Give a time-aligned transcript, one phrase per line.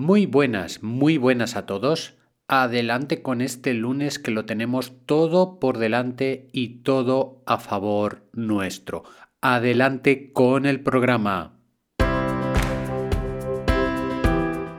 [0.00, 2.14] Muy buenas, muy buenas a todos.
[2.48, 9.04] Adelante con este lunes que lo tenemos todo por delante y todo a favor nuestro.
[9.42, 11.60] Adelante con el programa.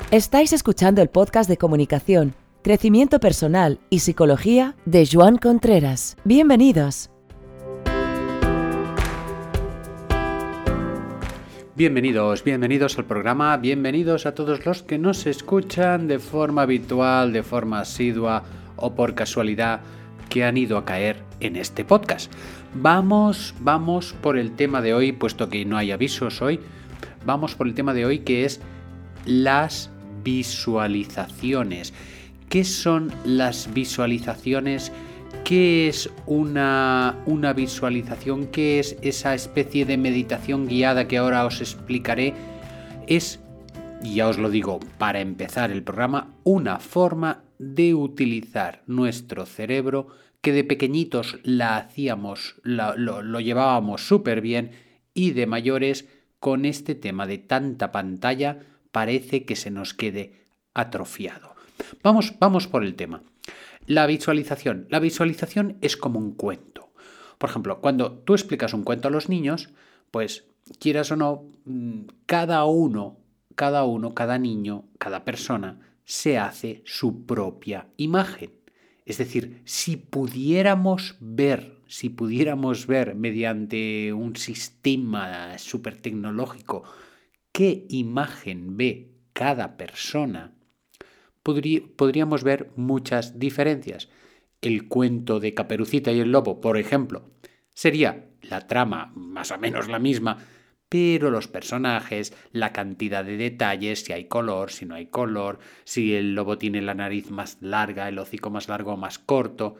[0.09, 2.33] Estáis escuchando el podcast de comunicación,
[2.63, 6.17] crecimiento personal y psicología de Joan Contreras.
[6.23, 7.10] Bienvenidos.
[11.73, 17.43] Bienvenidos, bienvenidos al programa, bienvenidos a todos los que nos escuchan de forma habitual, de
[17.43, 18.43] forma asidua
[18.75, 19.79] o por casualidad
[20.27, 22.29] que han ido a caer en este podcast.
[22.73, 26.59] Vamos, vamos por el tema de hoy, puesto que no hay avisos hoy,
[27.25, 28.59] vamos por el tema de hoy que es
[29.25, 29.91] las
[30.25, 31.93] visualizaciones.
[32.49, 34.91] ¿Qué son las visualizaciones?
[35.43, 38.47] ¿Qué es una, una visualización?
[38.47, 42.33] ¿Qué es esa especie de meditación guiada que ahora os explicaré?
[43.07, 43.41] Es,
[44.01, 50.07] ya os lo digo, para empezar el programa, una forma de utilizar nuestro cerebro
[50.41, 54.71] que de pequeñitos la hacíamos, lo, lo llevábamos súper bien
[55.13, 56.07] y de mayores
[56.39, 58.59] con este tema de tanta pantalla
[58.91, 60.33] parece que se nos quede
[60.73, 61.55] atrofiado.
[62.03, 63.23] Vamos, vamos por el tema.
[63.85, 64.87] La visualización.
[64.89, 66.91] La visualización es como un cuento.
[67.37, 69.69] Por ejemplo, cuando tú explicas un cuento a los niños,
[70.11, 70.45] pues
[70.79, 73.17] quieras o no, mm, cada uno,
[73.55, 78.51] cada uno, cada niño, cada persona se hace su propia imagen.
[79.05, 86.83] Es decir, si pudiéramos ver, si pudiéramos ver mediante un sistema súper tecnológico
[87.51, 90.53] qué imagen ve cada persona,
[91.43, 94.09] podríamos ver muchas diferencias.
[94.61, 97.31] El cuento de Caperucita y el Lobo, por ejemplo,
[97.73, 100.37] sería la trama más o menos la misma,
[100.91, 106.13] pero los personajes, la cantidad de detalles, si hay color, si no hay color, si
[106.15, 109.77] el lobo tiene la nariz más larga, el hocico más largo o más corto,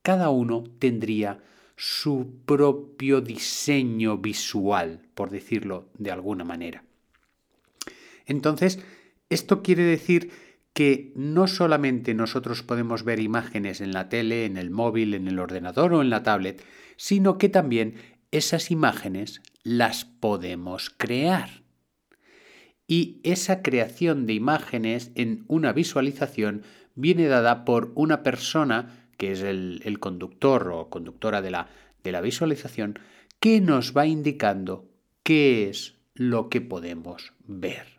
[0.00, 1.42] cada uno tendría
[1.76, 6.84] su propio diseño visual, por decirlo de alguna manera.
[8.24, 8.82] Entonces,
[9.28, 10.30] esto quiere decir
[10.76, 15.38] que no solamente nosotros podemos ver imágenes en la tele, en el móvil, en el
[15.38, 16.62] ordenador o en la tablet,
[16.98, 17.94] sino que también
[18.30, 21.62] esas imágenes las podemos crear.
[22.86, 26.62] Y esa creación de imágenes en una visualización
[26.94, 31.70] viene dada por una persona, que es el, conductor o conductora de la,
[32.04, 32.98] de la visualización,
[33.40, 34.90] que nos va indicando
[35.22, 37.95] qué es lo que podemos ver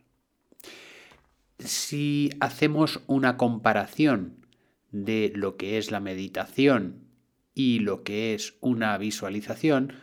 [1.60, 4.46] si hacemos una comparación
[4.92, 7.08] de lo que es la meditación
[7.54, 9.94] y lo que es una visualización,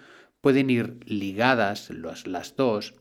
[0.41, 1.91] pueden ir ligadas
[2.27, 2.95] las dos,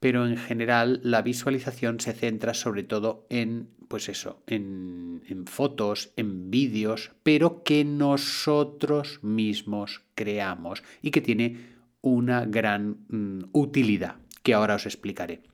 [0.00, 6.12] pero en general la visualización se centra sobre todo en, pues eso, en, en fotos,
[6.16, 14.54] en vídeos, pero que nosotros mismos creamos y que tiene una gran mm, utilidad que
[14.54, 15.49] ahora os explicaré.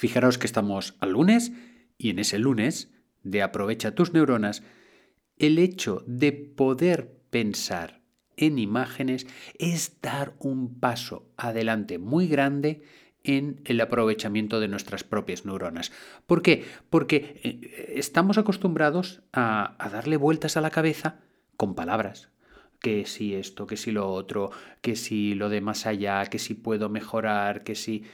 [0.00, 1.52] Fijaros que estamos al lunes
[1.98, 2.90] y en ese lunes
[3.22, 4.62] de aprovecha tus neuronas,
[5.36, 8.00] el hecho de poder pensar
[8.38, 9.26] en imágenes
[9.58, 12.80] es dar un paso adelante muy grande
[13.24, 15.92] en el aprovechamiento de nuestras propias neuronas.
[16.26, 16.64] ¿Por qué?
[16.88, 21.20] Porque eh, estamos acostumbrados a, a darle vueltas a la cabeza
[21.58, 22.30] con palabras,
[22.80, 24.50] que si esto, que si lo otro,
[24.80, 28.04] que si lo de más allá, que si puedo mejorar, que si...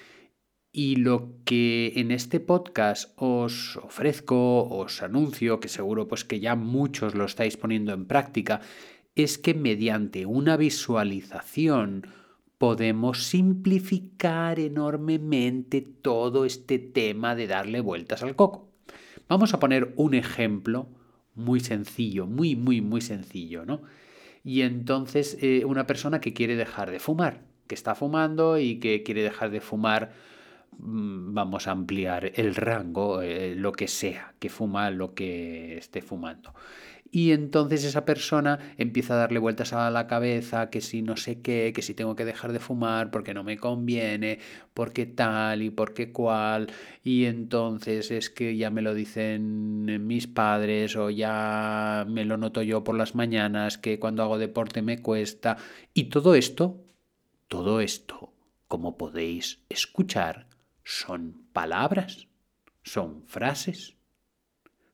[0.78, 6.54] Y lo que en este podcast os ofrezco, os anuncio, que seguro pues que ya
[6.54, 8.60] muchos lo estáis poniendo en práctica,
[9.14, 12.06] es que mediante una visualización
[12.58, 18.68] podemos simplificar enormemente todo este tema de darle vueltas al coco.
[19.30, 20.90] Vamos a poner un ejemplo
[21.34, 23.80] muy sencillo, muy, muy, muy sencillo, ¿no?
[24.44, 29.02] Y entonces eh, una persona que quiere dejar de fumar, que está fumando y que
[29.02, 30.35] quiere dejar de fumar
[30.78, 36.54] vamos a ampliar el rango, eh, lo que sea, que fuma lo que esté fumando.
[37.10, 41.40] Y entonces esa persona empieza a darle vueltas a la cabeza, que si no sé
[41.40, 44.40] qué, que si tengo que dejar de fumar porque no me conviene,
[44.74, 46.68] porque tal y porque cual,
[47.04, 52.62] y entonces es que ya me lo dicen mis padres o ya me lo noto
[52.62, 55.56] yo por las mañanas, que cuando hago deporte me cuesta,
[55.94, 56.84] y todo esto,
[57.48, 58.32] todo esto,
[58.68, 60.46] como podéis escuchar,
[60.86, 62.28] son palabras,
[62.84, 63.96] son frases,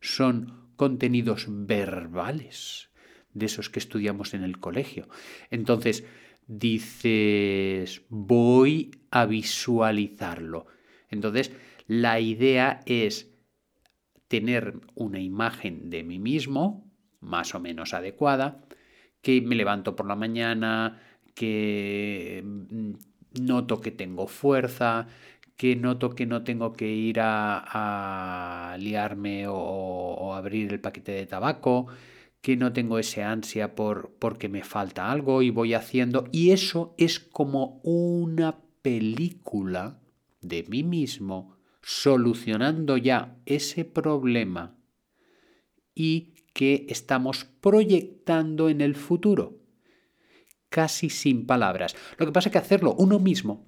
[0.00, 2.88] son contenidos verbales
[3.34, 5.06] de esos que estudiamos en el colegio.
[5.50, 6.06] Entonces,
[6.46, 10.66] dices, voy a visualizarlo.
[11.10, 11.52] Entonces,
[11.86, 13.30] la idea es
[14.28, 16.90] tener una imagen de mí mismo
[17.20, 18.64] más o menos adecuada,
[19.20, 21.02] que me levanto por la mañana,
[21.34, 22.92] que mm,
[23.42, 25.06] noto que tengo fuerza,
[25.62, 31.86] que noto que no tengo que ir a, liarme o, abrir el paquete de tabaco,
[32.40, 36.96] que no tengo ese ansia por porque me falta algo y voy haciendo y eso
[36.98, 40.00] es como una película
[40.40, 44.74] de mí mismo solucionando ya ese problema
[45.94, 49.60] y que estamos proyectando en el futuro,
[50.70, 51.94] casi sin palabras.
[52.18, 53.64] Lo que pasa es que hacerlo uno mismo,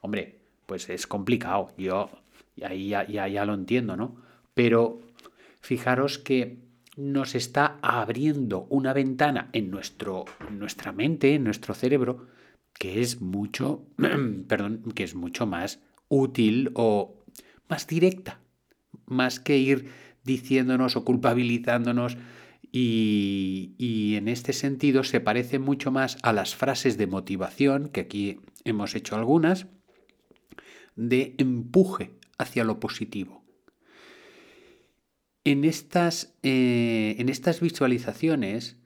[0.00, 2.10] hombre, pues es complicado, yo
[2.62, 4.16] ahí ya, ya, ya lo entiendo, ¿no?
[4.54, 5.00] Pero
[5.60, 6.58] fijaros que
[6.96, 12.28] nos está abriendo una ventana en, nuestro, nuestra mente, en nuestro cerebro,
[12.78, 13.86] que es mucho,
[14.48, 17.24] perdón, que es mucho más útil o
[17.68, 18.40] más directa,
[19.06, 19.90] más que ir
[20.22, 22.16] diciéndonos o culpabilizándonos
[22.70, 28.00] y, y, en este sentido se parece mucho más a las frases de motivación, que
[28.00, 29.68] aquí hemos hecho algunas,
[30.96, 33.44] de empuje hacia lo positivo.
[35.44, 38.78] En estas, eh, en estas visualizaciones,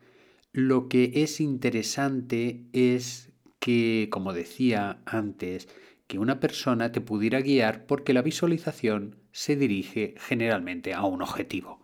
[0.52, 5.68] lo que es interesante es que, como decía antes,
[6.08, 11.80] que una persona te pudiera guiar porque la visualización se dirige generalmente a un objetivo.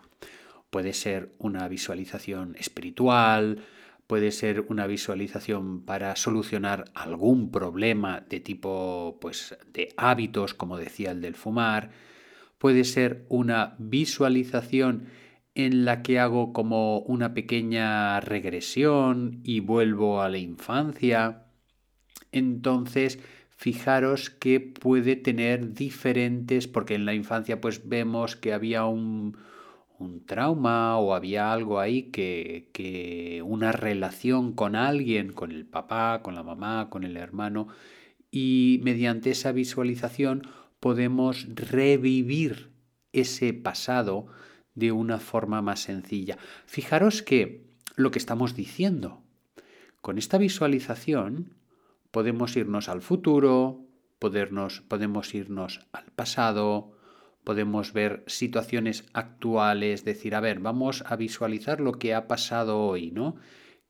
[0.70, 3.64] Puede ser una visualización espiritual,
[4.06, 11.10] puede ser una visualización para solucionar algún problema de tipo pues de hábitos, como decía
[11.12, 11.90] el del fumar,
[12.58, 15.06] puede ser una visualización
[15.54, 21.46] en la que hago como una pequeña regresión y vuelvo a la infancia.
[22.32, 23.20] Entonces,
[23.56, 29.36] fijaros que puede tener diferentes, porque en la infancia pues vemos que había un,
[29.99, 36.20] un trauma o había algo ahí que, que una relación con alguien, con el papá,
[36.23, 37.69] con la mamá, con el hermano,
[38.31, 40.49] y mediante esa visualización
[40.81, 42.70] podemos revivir
[43.12, 44.26] ese pasado
[44.75, 46.37] de una forma más sencilla.
[46.67, 47.64] Fijaros que
[47.96, 49.23] lo que estamos diciendo,
[50.00, 51.55] con esta visualización
[52.11, 53.87] podemos irnos al futuro,
[54.19, 56.94] podernos, podemos irnos al pasado,
[57.44, 63.11] podemos ver situaciones actuales, decir, a ver, vamos a visualizar lo que ha pasado hoy,
[63.11, 63.37] ¿no?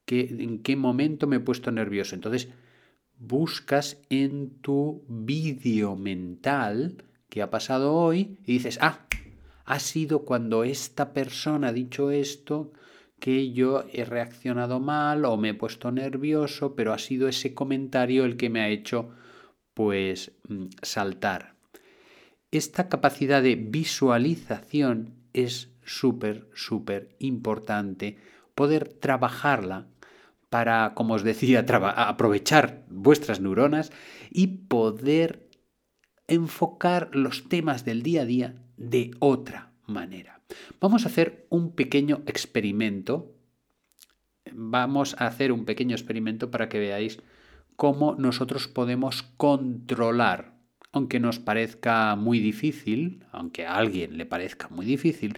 [0.07, 2.15] ¿En qué momento me he puesto nervioso?
[2.15, 2.49] Entonces,
[3.17, 9.07] buscas en tu vídeo mental que ha pasado hoy y dices, ah,
[9.65, 12.73] ha sido cuando esta persona ha dicho esto
[13.19, 18.25] que yo he reaccionado mal o me he puesto nervioso, pero ha sido ese comentario
[18.25, 19.11] el que me ha hecho
[19.73, 21.54] pues mm, saltar
[22.59, 28.17] esta capacidad de visualización es súper, súper importante
[28.55, 29.87] poder trabajarla
[30.49, 31.65] para, como os decía,
[31.97, 33.93] aprovechar vuestras neuronas
[34.31, 35.49] y poder
[36.29, 40.41] enfocar los temas del día a día de otra manera.
[40.81, 43.35] Vamos a hacer un pequeño experimento.
[44.53, 47.21] Vamos a hacer un pequeño experimento para que veáis
[47.77, 50.54] cómo nosotros podemos controlar
[50.95, 55.37] aunque nos parezca muy difícil, aunque a alguien le parezca muy difícil,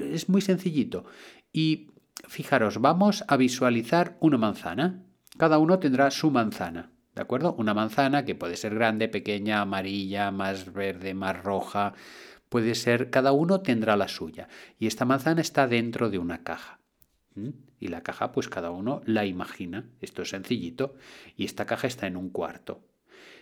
[0.00, 1.04] es muy sencillito.
[1.52, 1.90] Y
[2.26, 5.04] fijaros, vamos a visualizar una manzana.
[5.36, 7.54] Cada uno tendrá su manzana, ¿de acuerdo?
[7.58, 11.92] Una manzana que puede ser grande, pequeña, amarilla, más verde, más roja,
[12.48, 14.48] puede ser, cada uno tendrá la suya.
[14.78, 16.80] Y esta manzana está dentro de una caja.
[17.78, 19.84] Y la caja, pues cada uno la imagina.
[20.00, 20.96] Esto es sencillito.
[21.36, 22.87] Y esta caja está en un cuarto.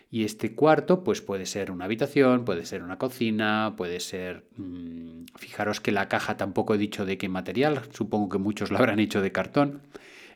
[0.09, 4.45] Y este cuarto, pues puede ser una habitación, puede ser una cocina, puede ser...
[4.55, 8.77] Mm, fijaros que la caja tampoco he dicho de qué material, supongo que muchos lo
[8.77, 9.81] habrán hecho de cartón.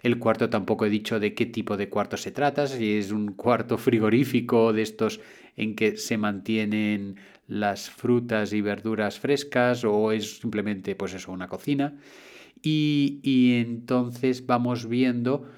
[0.03, 3.33] El cuarto tampoco he dicho de qué tipo de cuarto se trata, si es un
[3.33, 5.21] cuarto frigorífico de estos
[5.55, 11.47] en que se mantienen las frutas y verduras frescas o es simplemente pues eso, una
[11.47, 11.95] cocina.
[12.61, 15.49] Y, y entonces vamos viendo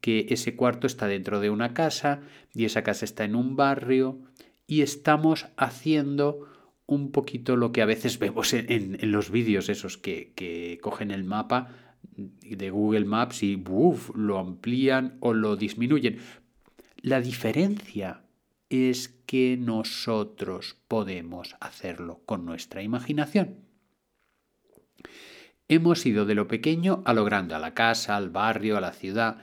[0.00, 2.20] que ese cuarto está dentro de una casa
[2.54, 4.20] y esa casa está en un barrio
[4.66, 6.48] y estamos haciendo
[6.86, 11.68] un poquito lo que a veces vemos en, los vídeos esos que, cogen el mapa
[12.16, 13.62] de Google Maps y
[14.14, 16.18] lo amplían o lo disminuyen.
[17.02, 18.22] La diferencia
[18.68, 23.56] es que nosotros podemos hacerlo con nuestra imaginación.
[25.68, 28.92] Hemos ido de lo pequeño a lo grande, a la casa, al barrio, a la
[28.92, 29.38] ciudad,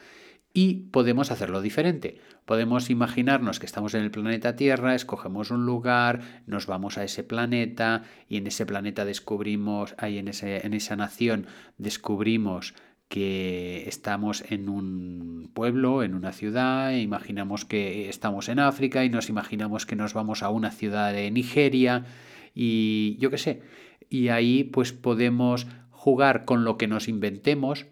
[0.58, 2.18] Y podemos hacerlo diferente.
[2.46, 7.24] Podemos imaginarnos que estamos en el planeta Tierra, escogemos un lugar, nos vamos a ese
[7.24, 11.46] planeta y en ese planeta descubrimos, ahí en, ese, en esa nación
[11.78, 12.74] descubrimos
[13.08, 19.10] que estamos en un pueblo, en una ciudad, e imaginamos que estamos en África y
[19.12, 22.06] nos imaginamos que nos vamos a una ciudad de Nigeria
[22.56, 23.62] y yo qué sé.
[24.10, 27.86] Y ahí pues podemos jugar con lo que nos inventemos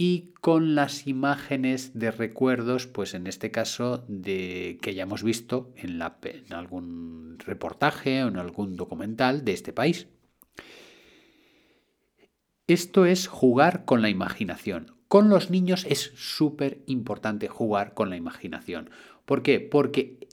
[0.00, 5.98] y con las imágenes de recuerdos, pues en este caso de que hayamos visto en,
[5.98, 10.06] la, en algún reportaje o en algún documental de este país.
[12.68, 14.94] Esto es jugar con la imaginación.
[15.08, 18.90] Con los niños es súper importante jugar con la imaginación.
[19.24, 19.58] ¿Por qué?
[19.58, 20.28] Porque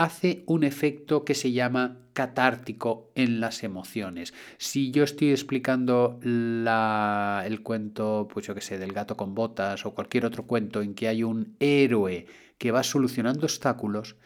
[0.00, 4.32] hace un efecto que se llama catártico en las emociones.
[4.56, 9.94] Si yo estoy explicando el cuento, pues yo que sé, del gato con botas o
[9.94, 12.24] cualquier otro cuento en que hay un héroe
[12.56, 14.16] que va solucionando obstáculos,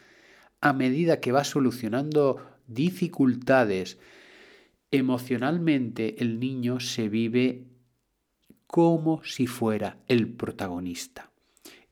[0.60, 3.98] a medida que va solucionando dificultades,
[4.92, 7.64] emocionalmente el niño se vive
[8.68, 11.32] como si fuera el protagonista.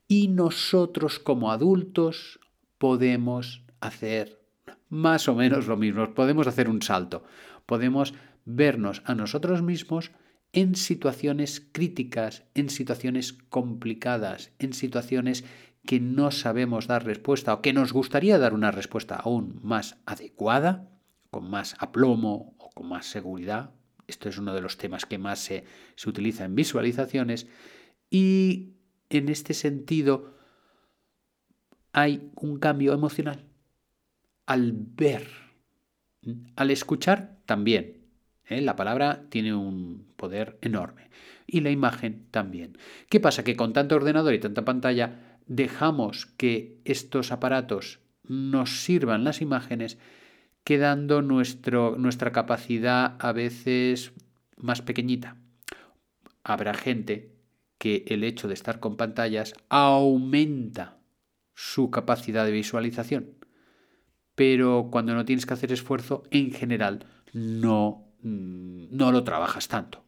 [0.06, 2.38] Y nosotros como adultos
[2.78, 4.40] podemos hacer
[4.88, 6.14] más o menos lo mismo.
[6.14, 7.24] Podemos hacer un salto.
[7.66, 10.12] Podemos vernos a nosotros mismos
[10.52, 15.44] en situaciones críticas, en situaciones complicadas, en situaciones
[15.84, 20.88] que no sabemos dar respuesta o que nos gustaría dar una respuesta aún más adecuada,
[21.30, 23.74] con más aplomo o con más seguridad.
[24.06, 25.64] Esto es uno de los temas que más se,
[25.96, 27.48] se utiliza en visualizaciones.
[28.10, 28.74] Y
[29.10, 30.36] en este sentido
[31.92, 33.51] hay un cambio emocional
[34.46, 35.26] al ver.
[36.56, 37.99] Al escuchar también.
[38.46, 38.61] ¿eh?
[38.61, 41.11] La palabra tiene un poder enorme.
[41.46, 42.78] Y la imagen también.
[43.08, 43.44] ¿Qué pasa?
[43.44, 49.99] Que con tanto ordenador y tanta pantalla dejamos que estos aparatos nos sirvan las imágenes,
[50.64, 54.12] quedando nuestro, nuestra capacidad a veces
[54.56, 55.37] más pequeñita.
[56.44, 57.32] Habrá gente
[57.78, 60.99] que el hecho de estar con pantallas aumenta
[61.54, 63.41] su capacidad de visualización
[64.34, 70.04] pero cuando no tienes que hacer esfuerzo, en general no, mm, no lo trabajas tanto.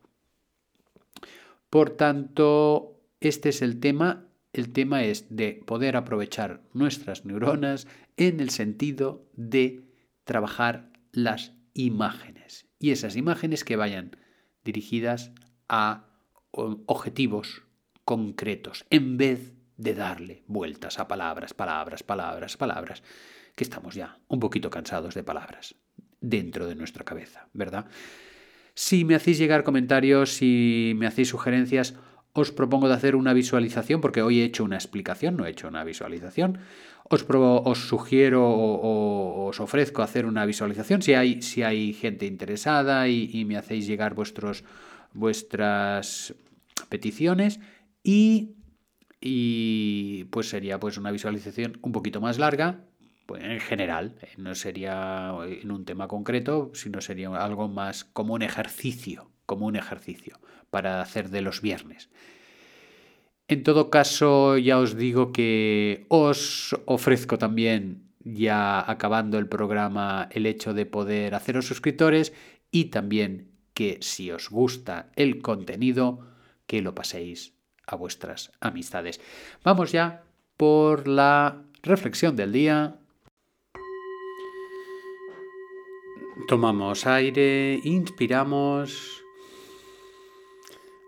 [1.71, 4.29] Por tanto, este es el tema.
[4.53, 9.91] El tema es de poder aprovechar nuestras neuronas en el sentido de
[10.23, 12.69] trabajar las imágenes.
[12.79, 14.17] Y esas imágenes que vayan
[14.63, 15.33] dirigidas
[15.69, 16.07] a
[16.53, 17.65] objetivos
[18.05, 23.03] concretos, en vez de darle vueltas a palabras, palabras, palabras, palabras
[23.55, 25.75] que estamos ya un poquito cansados de palabras
[26.21, 27.87] dentro de nuestra cabeza, ¿verdad?
[28.75, 31.95] Si me hacéis llegar comentarios, si me hacéis sugerencias,
[32.33, 35.69] os propongo de hacer una visualización, porque hoy he hecho una explicación, no he hecho
[35.69, 36.59] una visualización.
[37.05, 43.09] Os, os sugiero o, os ofrezco hacer una visualización si hay, si hay gente interesada
[43.09, 44.65] y, me hacéis llegar vuestros,
[45.13, 46.35] vuestras
[46.89, 47.61] peticiones.
[48.03, 48.57] Y,
[49.21, 52.81] y pues sería pues una visualización un poquito más larga,
[53.29, 58.43] en general, eh, no sería en un tema concreto, sino sería algo más como un
[58.43, 60.41] ejercicio, como un ejercicio
[60.71, 62.11] para hacer de los viernes.
[63.47, 70.47] En todo caso, ya os digo que os ofrezco también, ya acabando el programa, el
[70.47, 72.33] hecho de poder haceros suscriptores
[72.71, 76.21] y también que si os gusta el contenido,
[76.67, 77.55] que lo paséis
[77.87, 79.21] a vuestras amistades.
[79.63, 80.23] Vamos ya
[80.57, 82.97] por la reflexión del día
[86.49, 89.23] Tomamos aire, inspiramos.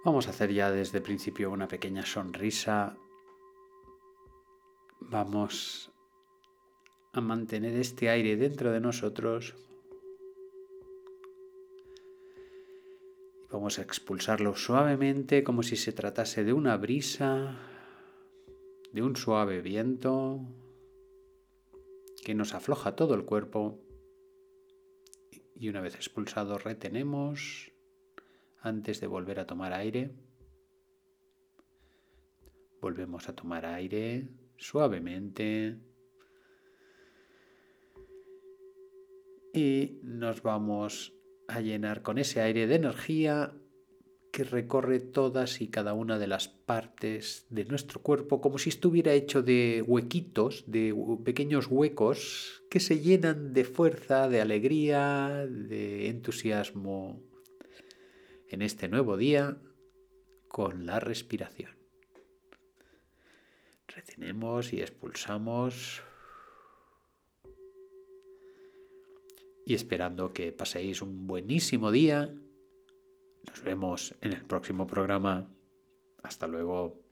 [0.05, 2.97] Vamos a hacer ya desde el principio una pequeña sonrisa.
[5.01, 5.91] Vamos
[7.13, 9.57] a mantener este aire dentro de nosotros.
[13.51, 17.59] Vamos a expulsarlo suavemente como si se tratase de una brisa,
[18.93, 20.41] de un suave viento
[22.25, 23.86] que nos afloja todo el cuerpo
[25.59, 27.73] y una vez expulsado retenemos
[28.61, 30.11] antes de volver a tomar aire.
[32.81, 35.79] Volvemos a tomar aire suavemente
[39.53, 41.15] y nos vamos
[41.49, 43.55] a llenar con ese aire de energía
[44.37, 49.15] que recorre todas y cada una de las partes de nuestro cuerpo como si estuviera
[49.15, 57.19] hecho de huequitos, de pequeños huecos que se llenan de fuerza, de alegría, de entusiasmo
[58.51, 59.57] en este nuevo día
[60.49, 61.71] con la respiración.
[63.87, 66.03] retenemos y expulsamos.
[69.65, 72.35] Y esperando que paséis un buenísimo día.
[73.49, 75.49] Nos vemos en el próximo programa.
[76.23, 77.06] Hasta luego.